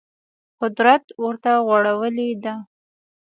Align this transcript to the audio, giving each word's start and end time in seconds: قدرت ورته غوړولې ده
قدرت 0.59 1.03
ورته 1.23 1.51
غوړولې 1.65 2.29
ده 2.43 2.55